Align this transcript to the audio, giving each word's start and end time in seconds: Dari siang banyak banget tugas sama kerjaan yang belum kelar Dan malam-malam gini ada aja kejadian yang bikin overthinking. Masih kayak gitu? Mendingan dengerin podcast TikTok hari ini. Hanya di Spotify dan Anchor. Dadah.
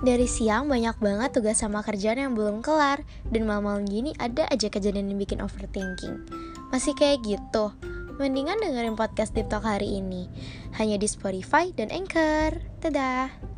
Dari 0.00 0.24
siang 0.24 0.64
banyak 0.64 0.96
banget 0.96 1.36
tugas 1.36 1.60
sama 1.60 1.84
kerjaan 1.84 2.16
yang 2.16 2.32
belum 2.32 2.64
kelar 2.64 3.04
Dan 3.28 3.44
malam-malam 3.44 3.84
gini 3.84 4.16
ada 4.16 4.48
aja 4.48 4.72
kejadian 4.72 5.12
yang 5.12 5.20
bikin 5.20 5.44
overthinking. 5.44 6.24
Masih 6.72 6.96
kayak 6.96 7.20
gitu? 7.20 7.76
Mendingan 8.16 8.60
dengerin 8.60 8.96
podcast 8.96 9.36
TikTok 9.36 9.64
hari 9.64 10.00
ini. 10.00 10.28
Hanya 10.76 10.96
di 10.96 11.08
Spotify 11.08 11.72
dan 11.76 11.92
Anchor. 11.92 12.60
Dadah. 12.80 13.49